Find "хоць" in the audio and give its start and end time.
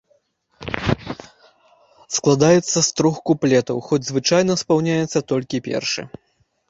3.91-4.03